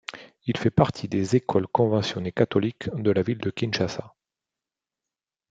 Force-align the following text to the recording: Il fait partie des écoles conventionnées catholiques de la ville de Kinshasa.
Il 0.47 0.57
fait 0.57 0.71
partie 0.71 1.07
des 1.07 1.35
écoles 1.35 1.67
conventionnées 1.67 2.31
catholiques 2.31 2.89
de 2.95 3.11
la 3.11 3.21
ville 3.21 3.37
de 3.37 3.51
Kinshasa. 3.51 4.15